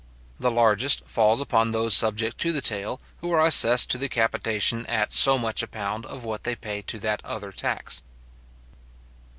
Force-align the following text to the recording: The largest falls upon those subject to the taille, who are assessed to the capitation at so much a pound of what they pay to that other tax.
The 0.39 0.49
largest 0.49 1.05
falls 1.05 1.39
upon 1.39 1.69
those 1.69 1.95
subject 1.95 2.39
to 2.39 2.51
the 2.51 2.59
taille, 2.63 2.99
who 3.17 3.31
are 3.33 3.45
assessed 3.45 3.91
to 3.91 3.99
the 3.99 4.09
capitation 4.09 4.83
at 4.87 5.13
so 5.13 5.37
much 5.37 5.61
a 5.61 5.67
pound 5.67 6.07
of 6.07 6.25
what 6.25 6.43
they 6.43 6.55
pay 6.55 6.81
to 6.81 6.97
that 7.01 7.23
other 7.23 7.51
tax. 7.51 8.01